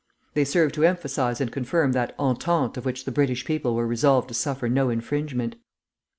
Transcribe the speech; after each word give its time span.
They 0.33 0.45
served 0.45 0.73
to 0.73 0.83
emphasise 0.83 1.39
and 1.39 1.51
confirm 1.51 1.91
that 1.91 2.15
entente 2.17 2.75
of 2.75 2.85
which 2.85 3.05
the 3.05 3.11
British 3.11 3.45
people 3.45 3.75
were 3.75 3.85
resolved 3.85 4.29
to 4.29 4.33
suffer 4.33 4.67
no 4.67 4.89
infringement. 4.89 5.57